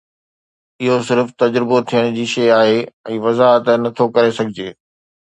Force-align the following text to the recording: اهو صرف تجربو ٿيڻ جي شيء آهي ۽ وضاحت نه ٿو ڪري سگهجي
اهو 0.83 0.95
صرف 1.09 1.27
تجربو 1.41 1.77
ٿيڻ 1.91 2.07
جي 2.15 2.25
شيء 2.31 2.49
آهي 2.61 2.79
۽ 3.17 3.19
وضاحت 3.27 3.69
نه 3.85 3.89
ٿو 4.01 4.09
ڪري 4.17 4.33
سگهجي 4.39 4.67